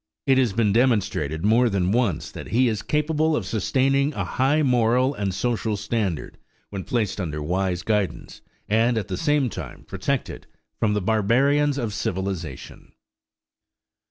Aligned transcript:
It 0.25 0.39
has 0.39 0.51
been 0.51 0.73
demonstrated 0.73 1.45
more 1.45 1.69
than 1.69 1.91
once 1.91 2.31
that 2.31 2.47
he 2.47 2.67
is 2.67 2.81
capable 2.81 3.35
of 3.35 3.45
sustaining 3.45 4.15
a 4.15 4.23
high 4.23 4.63
moral 4.63 5.13
and 5.13 5.31
social 5.31 5.77
standard 5.77 6.39
when 6.71 6.85
placed 6.85 7.21
under 7.21 7.39
wise 7.39 7.83
guidance 7.83 8.41
and 8.67 8.97
at 8.97 9.09
the 9.09 9.15
same 9.15 9.47
time 9.47 9.83
protected 9.83 10.47
from 10.79 10.95
the 10.95 11.01
barbarians 11.01 11.77
of 11.77 11.93
civilization. 11.93 12.93